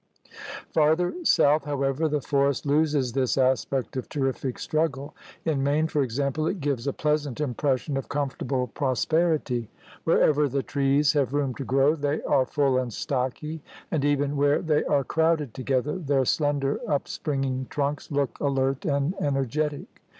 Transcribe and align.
Farther 0.73 1.13
south, 1.23 1.65
however, 1.65 2.07
the 2.09 2.21
forest 2.21 2.65
loses 2.65 3.13
this 3.13 3.37
aspect 3.37 3.95
of 3.95 4.09
terrific 4.09 4.57
struggle. 4.57 5.13
In 5.45 5.61
Maine, 5.61 5.85
for 5.85 6.01
example, 6.01 6.47
it 6.47 6.59
gives 6.59 6.87
a 6.87 6.91
pleasant 6.91 7.39
impression 7.39 7.95
of 7.97 8.09
comfortable 8.09 8.65
prosperity. 8.65 9.69
Wherever 10.03 10.49
the 10.49 10.63
trees 10.63 11.13
have 11.13 11.35
room 11.35 11.53
to 11.53 11.63
grow, 11.63 11.93
they 11.95 12.19
are 12.23 12.47
full 12.47 12.79
and 12.79 12.91
stocky, 12.91 13.61
and 13.91 14.03
even 14.03 14.37
where 14.37 14.63
they 14.63 14.83
are 14.85 15.03
crowded 15.03 15.53
together 15.53 15.95
their 15.99 16.25
slender 16.25 16.79
upspringing 16.87 17.67
trunks 17.69 18.09
look 18.09 18.39
alert 18.39 18.85
and 18.85 19.13
energetic. 19.21 20.01